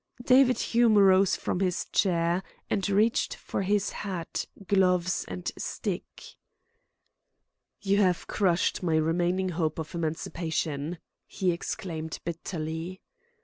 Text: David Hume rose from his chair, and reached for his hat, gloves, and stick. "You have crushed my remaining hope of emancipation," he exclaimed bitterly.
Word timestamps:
David 0.25 0.57
Hume 0.57 0.97
rose 0.97 1.35
from 1.35 1.59
his 1.59 1.85
chair, 1.91 2.41
and 2.71 2.89
reached 2.89 3.35
for 3.35 3.61
his 3.61 3.91
hat, 3.91 4.47
gloves, 4.67 5.25
and 5.27 5.51
stick. 5.59 6.23
"You 7.81 7.97
have 7.97 8.25
crushed 8.25 8.81
my 8.81 8.95
remaining 8.95 9.49
hope 9.49 9.77
of 9.77 9.93
emancipation," 9.93 10.97
he 11.27 11.51
exclaimed 11.51 12.17
bitterly. 12.25 12.99